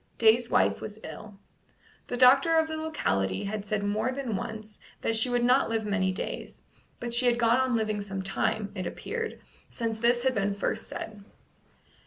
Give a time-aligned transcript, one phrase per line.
[0.17, 1.37] Day's wife was ill.
[2.07, 5.85] The doctor of the locality had said more than once that she would not live
[5.85, 6.63] many days,
[6.99, 10.87] but she had gone on living some time, it appeared, since this had been first
[10.87, 11.23] said.